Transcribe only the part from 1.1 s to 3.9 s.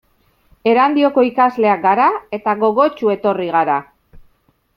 ikasleak gara eta gogotsu etorri gara.